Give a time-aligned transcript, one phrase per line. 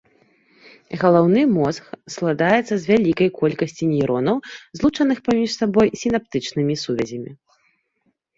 [1.01, 4.37] Галаўны мозг складаецца з вялікай колькасці нейронаў,
[4.81, 7.31] злучаных паміж сабой сінаптычнымі сувязямі.